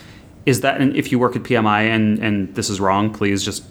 [0.45, 3.63] is that and if you work at PMI and, and this is wrong, please just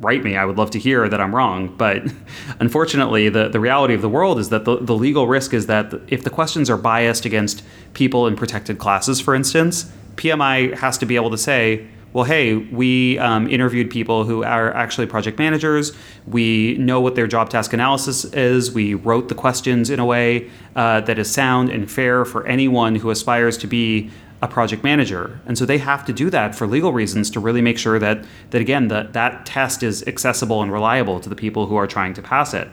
[0.00, 0.36] write me.
[0.36, 1.74] I would love to hear that I'm wrong.
[1.76, 2.02] But
[2.60, 5.94] unfortunately, the, the reality of the world is that the, the legal risk is that
[6.08, 7.62] if the questions are biased against
[7.94, 12.56] people in protected classes, for instance, PMI has to be able to say, well, hey,
[12.56, 15.92] we um, interviewed people who are actually project managers.
[16.26, 18.72] We know what their job task analysis is.
[18.72, 22.96] We wrote the questions in a way uh, that is sound and fair for anyone
[22.96, 24.10] who aspires to be
[24.42, 25.40] a project manager.
[25.46, 28.24] And so they have to do that for legal reasons to really make sure that,
[28.50, 32.14] that again, that that test is accessible and reliable to the people who are trying
[32.14, 32.68] to pass it.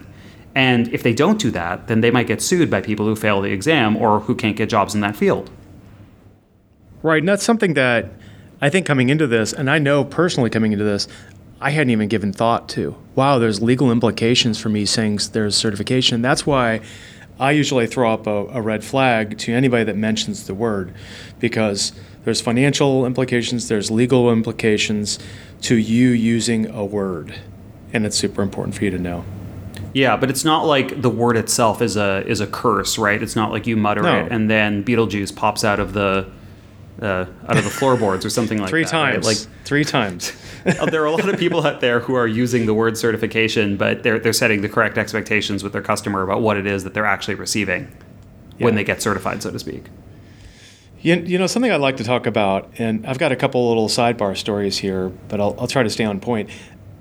[0.56, 3.42] And if they don't do that, then they might get sued by people who fail
[3.42, 5.52] the exam or who can't get jobs in that field.
[7.04, 7.20] Right.
[7.20, 8.12] And that's something that
[8.60, 11.08] I think coming into this, and I know personally coming into this,
[11.62, 12.96] I hadn't even given thought to.
[13.16, 16.22] Wow, there's legal implications for me saying there's certification.
[16.22, 16.82] That's why
[17.40, 20.94] I usually throw up a, a, red flag to anybody that mentions the word
[21.40, 21.92] because
[22.24, 25.20] there's financial implications, there's legal implications
[25.62, 27.36] to you using a word.
[27.94, 29.24] And it's super important for you to know.
[29.94, 33.22] Yeah, but it's not like the word itself is a is a curse, right?
[33.22, 34.26] It's not like you mutter no.
[34.26, 36.30] it and then Beetlejuice pops out of the
[37.02, 38.90] uh, out of the floorboards or something like three that.
[38.90, 39.26] Times.
[39.26, 39.38] Right?
[39.38, 40.34] Like three times.
[40.92, 44.04] There are a lot of people out there who are using the word certification, but
[44.04, 47.06] they're they're setting the correct expectations with their customer about what it is that they're
[47.06, 47.88] actually receiving
[48.58, 48.66] yeah.
[48.66, 49.86] when they get certified, so to speak.
[51.00, 53.88] You, you know something I'd like to talk about, and I've got a couple little
[53.88, 56.50] sidebar stories here, but I'll, I'll try to stay on point.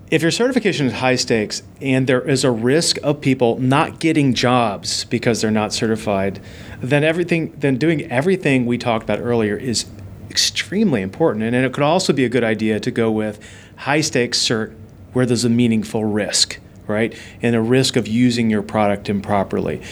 [0.09, 4.35] If your certification is high stakes and there is a risk of people not getting
[4.35, 6.41] jobs because they're not certified,
[6.81, 9.87] then everything then doing everything we talked about earlier is
[10.31, 11.45] extremely important.
[11.45, 13.45] And it could also be a good idea to go with
[13.79, 14.77] high stakes cert
[15.13, 17.13] where there's a meaningful risk, right?
[17.43, 19.83] And a risk of using your product improperly.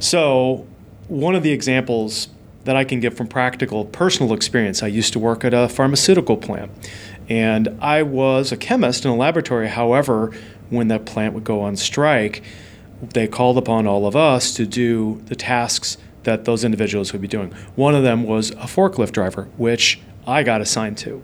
[0.00, 0.66] So,
[1.06, 2.28] one of the examples
[2.64, 6.36] that I can give from practical personal experience, I used to work at a pharmaceutical
[6.36, 6.70] plant.
[7.32, 9.68] And I was a chemist in a laboratory.
[9.68, 10.32] However,
[10.68, 12.42] when that plant would go on strike,
[13.00, 17.28] they called upon all of us to do the tasks that those individuals would be
[17.28, 17.50] doing.
[17.74, 21.22] One of them was a forklift driver, which I got assigned to.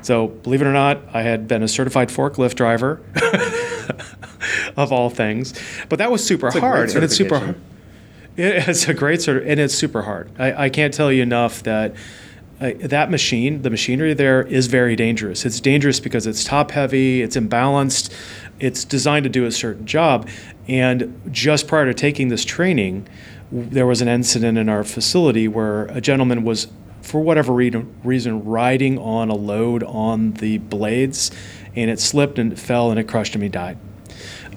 [0.00, 3.02] So, believe it or not, I had been a certified forklift driver
[4.78, 5.52] of all things.
[5.90, 6.94] But that was super hard.
[6.94, 7.60] and it's super hard.
[8.40, 10.30] It's a great sort of, and it's super hard.
[10.38, 11.96] I, I can't tell you enough that
[12.60, 15.46] uh, that machine, the machinery there, is very dangerous.
[15.46, 18.12] It's dangerous because it's top heavy, it's imbalanced,
[18.58, 20.28] it's designed to do a certain job.
[20.66, 23.08] And just prior to taking this training,
[23.52, 26.68] there was an incident in our facility where a gentleman was,
[27.00, 31.30] for whatever reason, riding on a load on the blades,
[31.76, 33.42] and it slipped and it fell and it crushed him.
[33.42, 33.78] He died.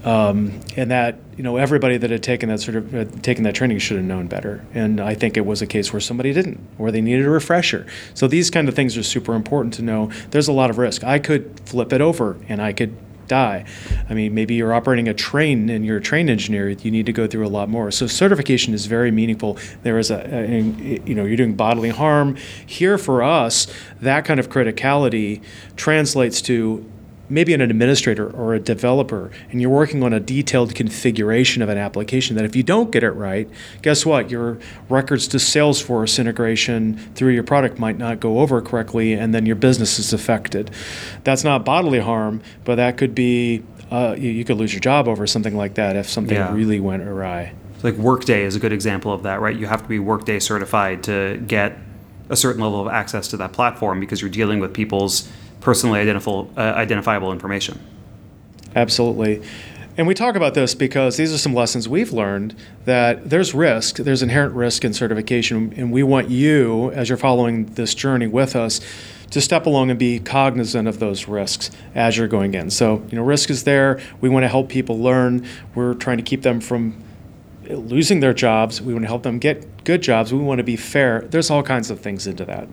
[0.03, 3.53] Um, and that you know everybody that had taken that sort of uh, taken that
[3.53, 4.65] training should have known better.
[4.73, 7.85] And I think it was a case where somebody didn't, or they needed a refresher.
[8.13, 10.11] So these kind of things are super important to know.
[10.31, 11.03] There's a lot of risk.
[11.03, 12.97] I could flip it over, and I could
[13.31, 13.63] die.
[14.09, 17.13] I mean, maybe you're operating a train and you're a train engineer, you need to
[17.13, 17.89] go through a lot more.
[17.89, 19.57] So certification is very meaningful.
[19.83, 20.59] There is a, a,
[21.05, 22.35] you know, you're doing bodily harm.
[22.65, 23.67] Here for us,
[24.01, 25.41] that kind of criticality
[25.77, 26.85] translates to
[27.31, 31.77] maybe an administrator or a developer and you're working on a detailed configuration of an
[31.77, 33.49] application that if you don't get it right,
[33.81, 34.29] guess what?
[34.29, 39.45] Your records to Salesforce integration through your product might not go over correctly and then
[39.45, 40.71] your business is affected.
[41.23, 45.07] That's not bodily harm, but that could be uh, you, you, could lose your job
[45.07, 46.53] over something like that if something yeah.
[46.53, 47.53] really went awry.
[47.83, 49.55] Like Workday is a good example of that, right?
[49.55, 51.77] You have to be Workday certified to get
[52.29, 55.29] a certain level of access to that platform because you're dealing with people's
[55.61, 57.79] personally identifiable, uh, identifiable information.
[58.75, 59.41] Absolutely.
[59.97, 63.97] And we talk about this because these are some lessons we've learned that there's risk,
[63.97, 68.55] there's inherent risk in certification, and we want you, as you're following this journey with
[68.55, 68.79] us,
[69.31, 72.69] to step along and be cognizant of those risks as you're going in.
[72.69, 73.99] So, you know, risk is there.
[74.21, 75.45] We want to help people learn.
[75.75, 77.01] We're trying to keep them from
[77.69, 78.81] losing their jobs.
[78.81, 80.33] We want to help them get good jobs.
[80.33, 81.21] We want to be fair.
[81.21, 82.67] There's all kinds of things into that.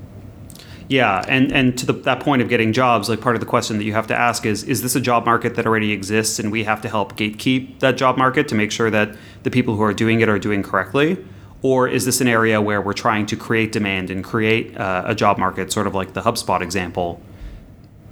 [0.89, 3.77] Yeah, and and to the, that point of getting jobs, like part of the question
[3.77, 6.51] that you have to ask is: Is this a job market that already exists, and
[6.51, 9.83] we have to help gatekeep that job market to make sure that the people who
[9.83, 11.23] are doing it are doing correctly,
[11.61, 15.15] or is this an area where we're trying to create demand and create uh, a
[15.15, 17.21] job market, sort of like the HubSpot example,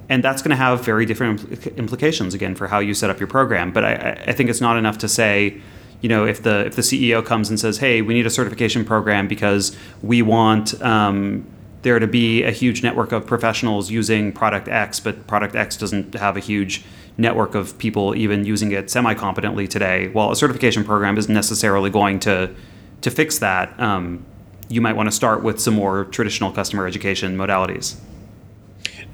[0.07, 3.19] and that's going to have very different impl- implications again for how you set up
[3.19, 3.71] your program.
[3.71, 5.59] But I, I think it's not enough to say,
[6.01, 8.85] you know, if the if the CEO comes and says, "Hey, we need a certification
[8.85, 11.43] program because we want um,
[11.87, 16.13] there to be a huge network of professionals using product X, but product X doesn't
[16.15, 16.83] have a huge
[17.17, 21.89] network of people even using it semi competently today." Well, a certification program isn't necessarily
[21.89, 22.53] going to
[23.01, 23.79] to fix that.
[23.79, 24.25] Um,
[24.69, 27.95] you might want to start with some more traditional customer education modalities.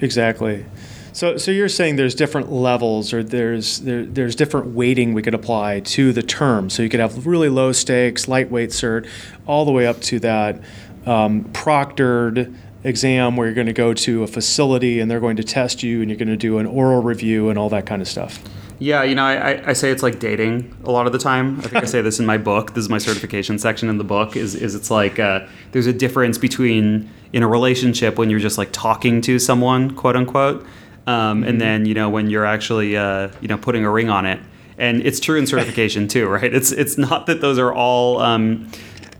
[0.01, 0.65] Exactly.
[1.13, 5.35] So, so you're saying there's different levels, or there's there, there's different weighting we could
[5.35, 6.71] apply to the term.
[6.71, 9.07] So you could have really low stakes, lightweight cert,
[9.45, 10.59] all the way up to that
[11.05, 15.43] um, proctored exam where you're going to go to a facility and they're going to
[15.43, 18.07] test you, and you're going to do an oral review and all that kind of
[18.07, 18.43] stuff.
[18.79, 21.59] Yeah, you know, I, I say it's like dating a lot of the time.
[21.59, 22.73] I think I say this in my book.
[22.73, 24.35] This is my certification section in the book.
[24.35, 28.57] Is is it's like uh, there's a difference between in a relationship when you're just
[28.57, 30.65] like talking to someone, quote unquote,
[31.07, 31.49] um, mm-hmm.
[31.49, 34.39] and then you know when you're actually uh, you know putting a ring on it.
[34.77, 36.53] And it's true in certification too, right?
[36.53, 38.19] It's it's not that those are all.
[38.19, 38.69] Um,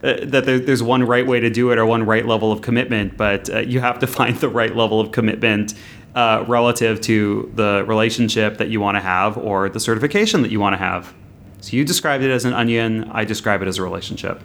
[0.04, 2.62] uh, that there, there's one right way to do it or one right level of
[2.62, 5.74] commitment, but uh, you have to find the right level of commitment
[6.16, 10.60] uh, relative to the relationship that you want to have or the certification that you
[10.60, 11.14] want to have.
[11.62, 13.10] So you described it as an onion.
[13.12, 14.42] I describe it as a relationship.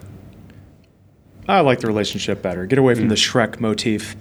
[1.49, 2.67] I like the relationship better.
[2.67, 3.09] Get away from mm.
[3.09, 4.15] the Shrek motif.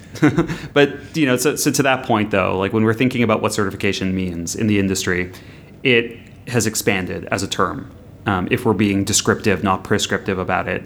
[0.73, 3.53] but you know, so, so to that point though, like when we're thinking about what
[3.53, 5.31] certification means in the industry,
[5.83, 7.91] it has expanded as a term.
[8.25, 10.83] Um, if we're being descriptive, not prescriptive about it,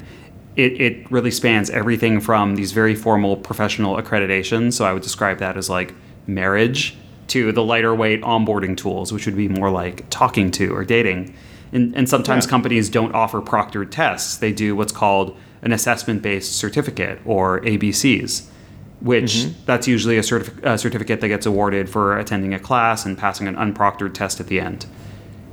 [0.56, 4.74] it, it really spans everything from these very formal professional accreditations.
[4.74, 5.94] So I would describe that as like
[6.28, 10.84] marriage to the lighter weight onboarding tools, which would be more like talking to or
[10.84, 11.34] dating.
[11.72, 12.50] And, and sometimes yeah.
[12.50, 14.38] companies don't offer proctored tests.
[14.38, 18.48] They do what's called an assessment based certificate or ABCs,
[19.00, 19.66] which mm-hmm.
[19.66, 23.48] that's usually a, certif- a, certificate that gets awarded for attending a class and passing
[23.48, 24.86] an unproctored test at the end.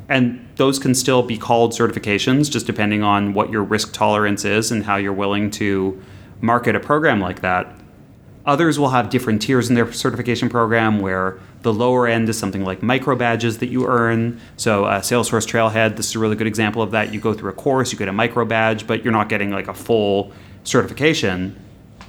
[0.09, 4.71] And those can still be called certifications, just depending on what your risk tolerance is
[4.71, 6.03] and how you're willing to
[6.41, 7.75] market a program like that.
[8.47, 12.65] Others will have different tiers in their certification program where the lower end is something
[12.65, 14.41] like micro badges that you earn.
[14.57, 17.13] So, uh, Salesforce Trailhead, this is a really good example of that.
[17.13, 19.69] You go through a course, you get a micro badge, but you're not getting like
[19.69, 20.33] a full
[20.65, 21.63] certification.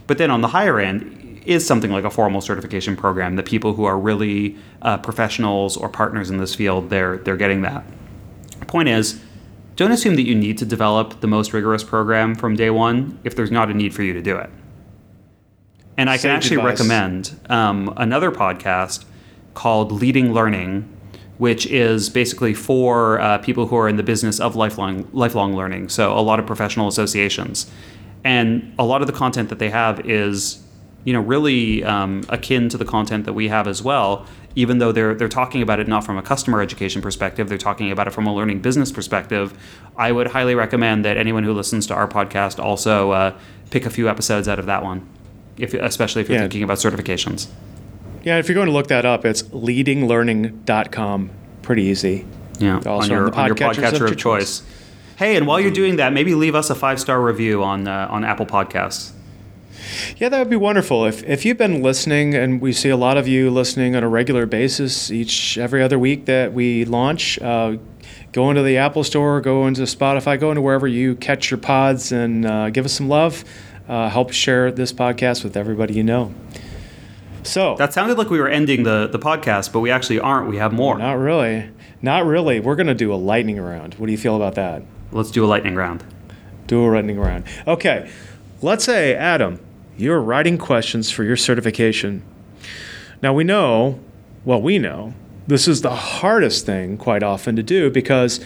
[0.07, 3.73] But then on the higher end is something like a formal certification program that people
[3.73, 7.83] who are really uh, professionals or partners in this field, they're, they're getting that.
[8.67, 9.19] Point is,
[9.75, 13.35] don't assume that you need to develop the most rigorous program from day one if
[13.35, 14.49] there's not a need for you to do it.
[15.97, 16.79] And I can actually advice.
[16.79, 19.05] recommend um, another podcast
[19.53, 20.87] called Leading Learning,
[21.39, 25.89] which is basically for uh, people who are in the business of lifelong lifelong learning.
[25.89, 27.71] So a lot of professional associations,
[28.23, 30.63] and a lot of the content that they have is,
[31.09, 34.27] you know, really um, akin to the content that we have as well.
[34.55, 37.91] Even though they're they're talking about it not from a customer education perspective, they're talking
[37.91, 39.57] about it from a learning business perspective.
[39.97, 43.39] I would highly recommend that anyone who listens to our podcast also uh,
[43.71, 45.09] pick a few episodes out of that one
[45.57, 46.43] if, especially if you're yeah.
[46.43, 47.47] thinking about certifications.
[48.23, 51.31] Yeah, if you're going to look that up, it's leadinglearning.com.
[51.63, 52.27] Pretty easy.
[52.59, 54.61] Yeah, also on your, on, your podcatcher of, of choice.
[55.17, 58.07] Hey, and while you're doing that, maybe leave us a five star review on uh,
[58.11, 59.13] on Apple Podcasts.
[60.17, 61.05] Yeah, that would be wonderful.
[61.05, 64.09] If if you've been listening, and we see a lot of you listening on a
[64.09, 67.77] regular basis, each every other week that we launch, uh,
[68.31, 72.11] go into the Apple Store, go into Spotify, go into wherever you catch your pods,
[72.11, 73.43] and uh, give us some love
[73.89, 76.33] uh, help share this podcast with everybody you know.
[77.43, 80.47] So that sounded like we were ending the, the podcast, but we actually aren't.
[80.47, 80.97] We have more.
[80.97, 81.69] Not really.
[82.01, 82.59] Not really.
[82.59, 83.95] We're going to do a lightning round.
[83.95, 84.83] What do you feel about that?
[85.11, 86.03] Let's do a lightning round.
[86.67, 87.45] Do a lightning round.
[87.65, 88.09] Okay.
[88.61, 89.59] Let's say, Adam,
[89.99, 92.23] you're writing questions for your certification.
[93.21, 93.99] Now, we know,
[94.45, 95.13] well, we know,
[95.47, 98.39] this is the hardest thing quite often to do because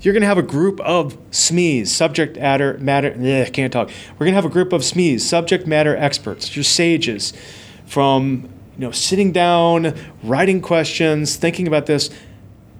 [0.00, 3.90] you're going to have a group of SMEs, subject matter, matter ugh, can't talk.
[4.12, 7.32] We're going to have a group of SMEs, subject matter experts, your sages,
[7.86, 12.08] from you know sitting down, writing questions, thinking about this,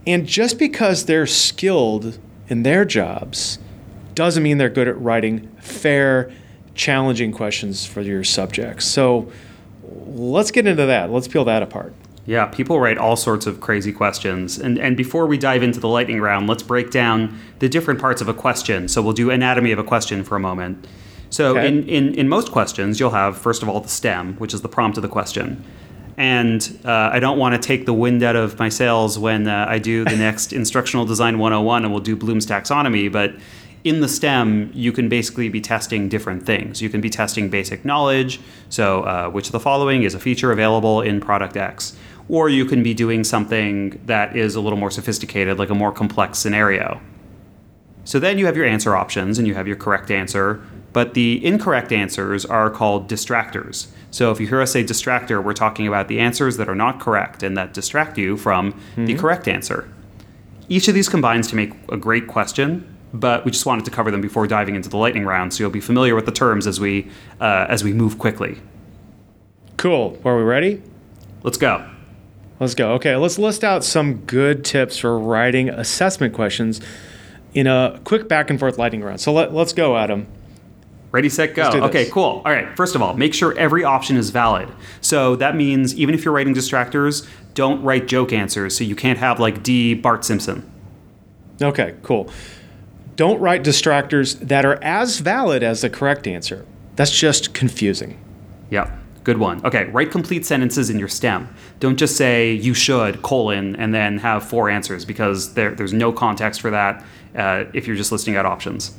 [0.06, 3.58] and just because they're skilled in their jobs
[4.14, 6.32] doesn't mean they're good at writing fair,
[6.74, 8.86] challenging questions for your subjects.
[8.86, 9.30] So
[10.06, 11.10] let's get into that.
[11.10, 11.94] Let's peel that apart.
[12.26, 14.58] Yeah, people write all sorts of crazy questions.
[14.58, 18.20] And, and before we dive into the lightning round, let's break down the different parts
[18.20, 18.88] of a question.
[18.88, 20.86] So we'll do anatomy of a question for a moment.
[21.30, 21.66] So okay.
[21.66, 24.68] in, in, in most questions, you'll have, first of all, the stem, which is the
[24.68, 25.64] prompt of the question.
[26.16, 29.64] And uh, I don't want to take the wind out of my sails when uh,
[29.68, 33.34] I do the next Instructional Design 101 and we'll do Bloom's Taxonomy, but
[33.84, 36.82] in the stem, you can basically be testing different things.
[36.82, 40.52] You can be testing basic knowledge, so uh, which of the following is a feature
[40.52, 41.96] available in product X?
[42.30, 45.90] or you can be doing something that is a little more sophisticated, like a more
[45.90, 47.00] complex scenario.
[48.04, 51.44] So then you have your answer options and you have your correct answer, but the
[51.44, 53.88] incorrect answers are called distractors.
[54.12, 57.00] So if you hear us say distractor, we're talking about the answers that are not
[57.00, 59.06] correct and that distract you from mm-hmm.
[59.06, 59.88] the correct answer.
[60.68, 64.10] Each of these combines to make a great question, but we just wanted to cover
[64.10, 66.80] them before diving into the lightning round, so you'll be familiar with the terms as
[66.80, 68.58] we uh, as we move quickly.
[69.76, 70.18] Cool.
[70.24, 70.82] Are we ready?
[71.42, 71.88] Let's go.
[72.58, 72.92] Let's go.
[72.92, 76.80] Okay, let's list out some good tips for writing assessment questions
[77.54, 79.20] in a quick back and forth lightning round.
[79.20, 80.26] So let, let's go, Adam.
[81.10, 81.68] Ready, set, go.
[81.70, 82.42] Okay, cool.
[82.44, 84.68] All right, first of all, make sure every option is valid.
[85.00, 88.76] So that means even if you're writing distractors, don't write joke answers.
[88.76, 90.70] So you can't have like D Bart Simpson.
[91.60, 92.30] Okay, cool.
[93.20, 96.64] Don't write distractors that are as valid as the correct answer.
[96.96, 98.18] That's just confusing.
[98.70, 98.90] Yep.
[99.24, 99.62] Good one.
[99.62, 101.54] Okay, write complete sentences in your stem.
[101.80, 106.12] Don't just say you should colon and then have four answers because there, there's no
[106.12, 107.04] context for that
[107.36, 108.96] uh, if you're just listing out options.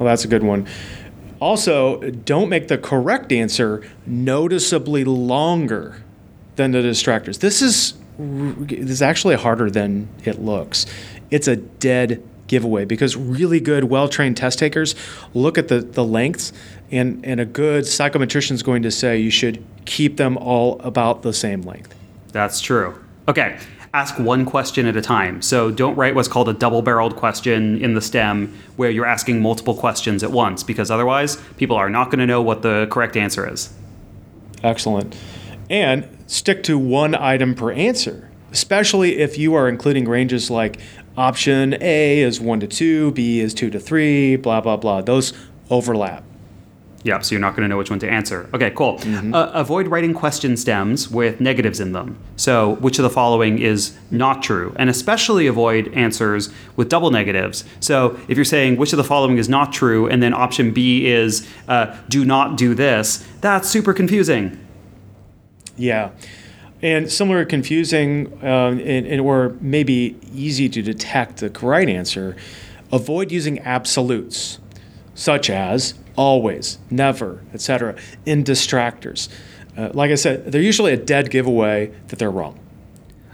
[0.00, 0.66] Well, that's a good one.
[1.38, 6.02] Also, don't make the correct answer noticeably longer
[6.56, 7.38] than the distractors.
[7.38, 10.86] This is this is actually harder than it looks.
[11.30, 14.94] It's a dead giveaway because really good, well trained test takers
[15.34, 16.52] look at the, the lengths,
[16.90, 21.22] and, and a good psychometrician is going to say you should keep them all about
[21.22, 21.94] the same length.
[22.32, 23.02] That's true.
[23.28, 23.58] Okay,
[23.96, 25.40] ask one question at a time.
[25.40, 29.40] So don't write what's called a double barreled question in the stem where you're asking
[29.40, 33.16] multiple questions at once because otherwise people are not going to know what the correct
[33.16, 33.72] answer is.
[34.62, 35.16] Excellent.
[35.70, 40.78] And stick to one item per answer, especially if you are including ranges like
[41.16, 45.00] option A is 1 to 2, B is 2 to 3, blah, blah, blah.
[45.00, 45.32] Those
[45.70, 46.22] overlap.
[47.06, 48.50] Yeah, so you're not going to know which one to answer.
[48.52, 48.98] Okay, cool.
[48.98, 49.32] Mm-hmm.
[49.32, 52.18] Uh, avoid writing question stems with negatives in them.
[52.34, 54.74] So, which of the following is not true?
[54.76, 57.64] And especially avoid answers with double negatives.
[57.78, 61.06] So, if you're saying which of the following is not true, and then option B
[61.06, 64.58] is uh, do not do this, that's super confusing.
[65.76, 66.10] Yeah.
[66.82, 72.36] And similar confusing, uh, and, and, or maybe easy to detect the correct answer,
[72.92, 74.58] avoid using absolutes,
[75.14, 79.28] such as always, never, etc., in distractors.
[79.76, 82.58] Uh, like I said, they're usually a dead giveaway that they're wrong.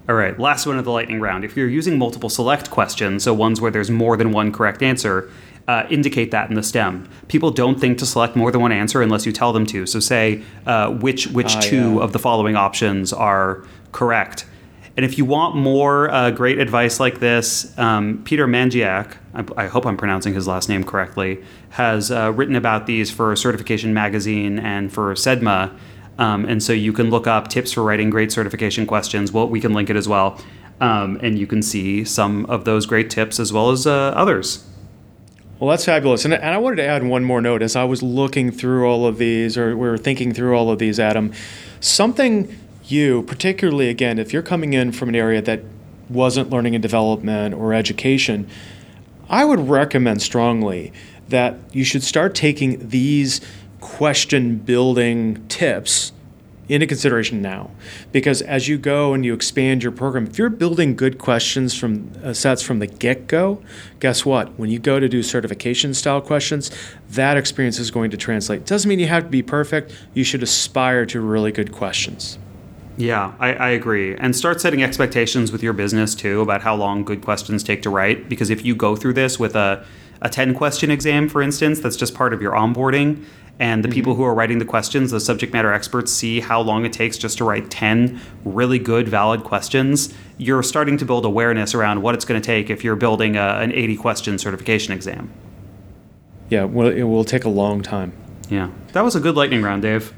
[0.08, 1.44] All right, last one of the lightning round.
[1.44, 5.30] If you're using multiple select questions, so ones where there's more than one correct answer,
[5.68, 7.08] uh, indicate that in the stem.
[7.28, 9.86] People don't think to select more than one answer unless you tell them to.
[9.86, 12.00] So say uh, which which uh, two yeah.
[12.00, 14.46] of the following options are correct.
[14.96, 19.66] And if you want more uh, great advice like this, um, Peter Manijak, I, I,
[19.66, 24.58] hope I'm pronouncing his last name correctly, has uh, written about these for Certification Magazine
[24.58, 25.74] and for CEdMA.
[26.18, 29.32] Um, and so you can look up tips for writing great certification questions.
[29.32, 30.38] Well, we can link it as well.
[30.80, 34.68] Um, and you can see some of those great tips as well as uh, others.
[35.62, 36.24] Well, that's fabulous.
[36.24, 39.06] And, and I wanted to add one more note as I was looking through all
[39.06, 41.32] of these, or we were thinking through all of these, Adam.
[41.78, 45.62] Something you, particularly again, if you're coming in from an area that
[46.08, 48.48] wasn't learning and development or education,
[49.30, 50.92] I would recommend strongly
[51.28, 53.40] that you should start taking these
[53.78, 56.10] question building tips
[56.72, 57.70] into consideration now.
[58.10, 62.10] Because as you go and you expand your program if you're building good questions from
[62.22, 63.62] uh, sets from the get-go
[64.00, 64.58] guess what?
[64.58, 66.70] When you go to do certification style questions
[67.10, 68.64] that experience is going to translate.
[68.64, 69.92] Doesn't mean you have to be perfect.
[70.14, 72.38] You should aspire to really good questions.
[72.96, 74.14] Yeah, I, I, agree.
[74.16, 77.90] And start setting expectations with your business too about how long good questions take to
[77.90, 78.28] write.
[78.28, 79.84] Because if you go through this with a,
[80.20, 83.24] a 10 question exam, for instance, that's just part of your onboarding,
[83.58, 83.94] and the mm-hmm.
[83.94, 87.16] people who are writing the questions, the subject matter experts, see how long it takes
[87.16, 92.14] just to write 10 really good, valid questions, you're starting to build awareness around what
[92.14, 95.30] it's going to take if you're building a, an 80 question certification exam.
[96.48, 98.12] Yeah, well, it will take a long time.
[98.48, 98.70] Yeah.
[98.92, 100.12] That was a good lightning round, Dave.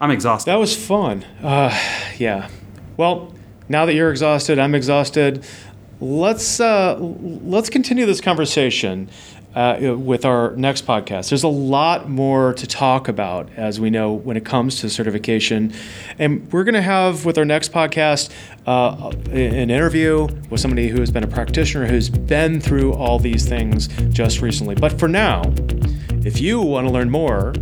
[0.00, 0.50] I'm exhausted.
[0.50, 1.24] That was fun.
[1.42, 1.76] Uh,
[2.18, 2.48] yeah.
[2.96, 3.32] Well,
[3.68, 5.44] now that you're exhausted, I'm exhausted.
[6.00, 9.08] Let's uh, let's continue this conversation
[9.56, 11.30] uh, with our next podcast.
[11.30, 15.72] There's a lot more to talk about, as we know, when it comes to certification,
[16.18, 18.30] and we're going to have with our next podcast
[18.66, 23.48] uh, an interview with somebody who has been a practitioner who's been through all these
[23.48, 24.74] things just recently.
[24.74, 25.42] But for now,
[26.24, 27.54] if you want to learn more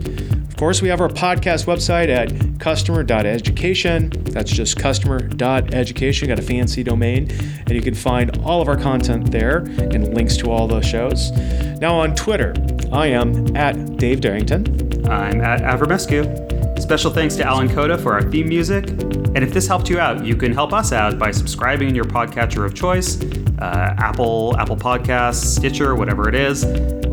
[0.54, 4.10] of course, we have our podcast website at customer.education.
[4.26, 6.28] That's just customer.education.
[6.28, 7.28] Got a fancy domain,
[7.66, 11.32] and you can find all of our content there and links to all those shows.
[11.80, 12.54] Now on Twitter,
[12.92, 15.08] I am at Dave Derington.
[15.08, 16.80] I'm at Avramescu.
[16.80, 18.90] Special thanks to Alan Coda for our theme music.
[18.90, 22.04] And if this helped you out, you can help us out by subscribing in your
[22.04, 23.20] podcatcher of choice,
[23.58, 26.62] uh, Apple, Apple Podcasts, Stitcher, whatever it is,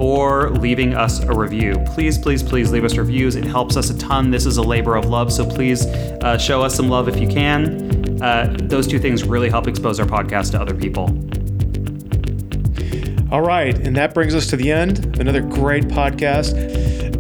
[0.02, 1.76] or leaving us a review.
[1.86, 3.36] Please, please, please leave us reviews.
[3.36, 4.32] It helps us a ton.
[4.32, 7.28] This is a labor of love, so please uh, show us some love if you
[7.28, 8.20] can.
[8.20, 11.04] Uh, those two things really help expose our podcast to other people.
[13.32, 16.56] All right, and that brings us to the end of another great podcast.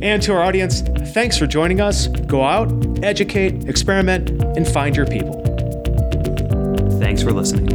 [0.01, 0.81] And to our audience,
[1.13, 2.07] thanks for joining us.
[2.07, 2.71] Go out,
[3.03, 5.39] educate, experiment, and find your people.
[6.99, 7.70] Thanks for listening.